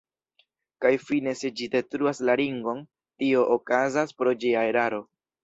[0.85, 2.81] Kaj fine se ĝi detruas la Ringon,
[3.25, 5.05] tio okazas pro ĝia eraro.